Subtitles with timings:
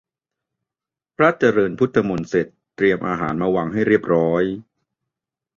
[1.17, 4.43] พระเจริญพุทธมนต์เสร็จ เตรียมอาหารมาวางให้เรียบร้อย